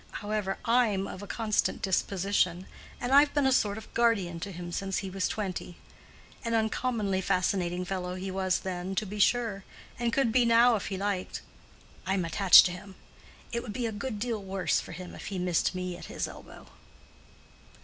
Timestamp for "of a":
1.07-1.27